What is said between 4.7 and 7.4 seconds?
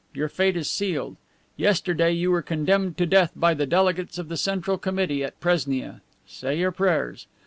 Committee at Presnia. Say your prayers."